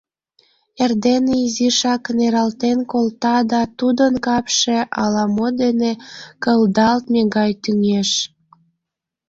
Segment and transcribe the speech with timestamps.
[0.83, 5.91] Эрдене изишак нералтен колта да тудын капше ала-мо дене
[6.43, 8.09] кылдалтме гай тӱҥеш.